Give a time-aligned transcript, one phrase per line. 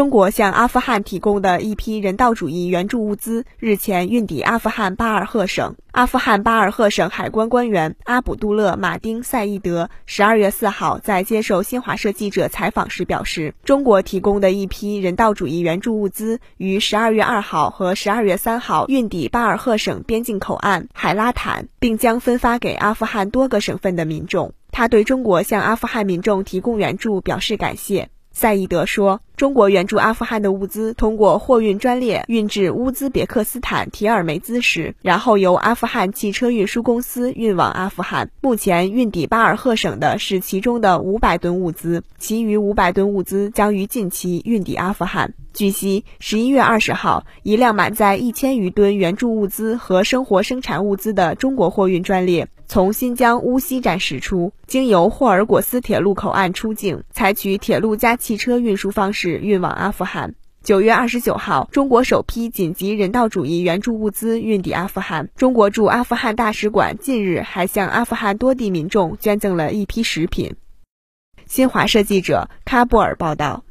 [0.00, 5.76] 中国向阿富汗提供的一批人道主义援助物资日前运抵阿富汗巴尔赫省。
[5.92, 24.54] 阿富汗巴尔赫省海关官员阿卜杜勒·马丁·赛义德十二月四号在接受新华社记者采访时表示，中国提供的一批人道主义援助物资于十二月二号和十二月三号运抵巴尔赫省边境口岸海拉坦，并将分发给阿富汗多个省份的民众。
[24.72, 28.08] 他对中国向阿富汗民众提供援助表示感谢。
[28.32, 38.30] 赛义德说，中国援助阿富汗的物资通过货运专列运至乌兹别克斯坦提尔梅兹时，然后由阿富汗汽车运输公司运往阿富汗。
[38.42, 45.32] 目前运抵巴尔赫省的是其中的五百吨物资，其余五百吨物资将于近期运抵阿富汗。
[45.54, 60.34] 据悉，十一月二十号，一辆满载一千余吨援助物资和生活生产物资的中国货运专列从新疆乌西站驶出，经由霍尔果斯铁路口岸出境，采取铁路加汽车运输方式运往阿富汗。
[60.62, 65.30] 九月二十九号，中国首批紧急人道主义援助物资运抵阿富汗。
[65.34, 70.56] 中国驻阿富汗大使馆近日还向阿富汗多地民众捐赠了一批食品。
[71.46, 73.64] 新华社记者喀布尔报道。